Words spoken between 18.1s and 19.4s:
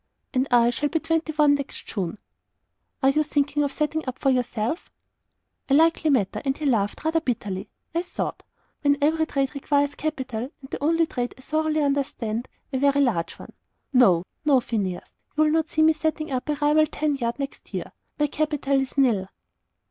My capital is NIL."